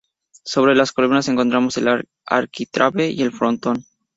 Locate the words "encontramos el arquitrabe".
1.27-3.11